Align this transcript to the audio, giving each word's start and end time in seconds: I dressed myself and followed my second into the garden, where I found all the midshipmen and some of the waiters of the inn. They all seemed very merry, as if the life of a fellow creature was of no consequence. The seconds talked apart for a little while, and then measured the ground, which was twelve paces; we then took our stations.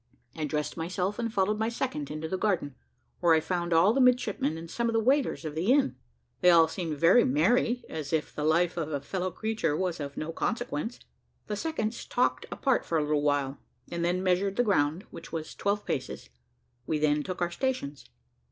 I 0.35 0.45
dressed 0.45 0.75
myself 0.77 1.19
and 1.19 1.31
followed 1.31 1.59
my 1.59 1.69
second 1.69 2.09
into 2.09 2.27
the 2.27 2.35
garden, 2.35 2.73
where 3.19 3.35
I 3.35 3.39
found 3.39 3.71
all 3.71 3.93
the 3.93 4.01
midshipmen 4.01 4.57
and 4.57 4.67
some 4.67 4.89
of 4.89 4.93
the 4.93 4.99
waiters 4.99 5.45
of 5.45 5.53
the 5.53 5.71
inn. 5.71 5.95
They 6.39 6.49
all 6.49 6.67
seemed 6.67 6.97
very 6.97 7.23
merry, 7.23 7.83
as 7.87 8.11
if 8.11 8.33
the 8.33 8.43
life 8.43 8.77
of 8.77 8.91
a 8.91 8.99
fellow 8.99 9.29
creature 9.29 9.77
was 9.77 9.99
of 9.99 10.17
no 10.17 10.31
consequence. 10.31 11.01
The 11.45 11.55
seconds 11.55 12.03
talked 12.07 12.47
apart 12.51 12.83
for 12.83 12.97
a 12.97 13.03
little 13.03 13.21
while, 13.21 13.59
and 13.91 14.03
then 14.03 14.23
measured 14.23 14.55
the 14.55 14.63
ground, 14.63 15.05
which 15.11 15.31
was 15.31 15.53
twelve 15.53 15.85
paces; 15.85 16.31
we 16.87 16.97
then 16.97 17.21
took 17.21 17.39
our 17.39 17.51
stations. 17.51 18.09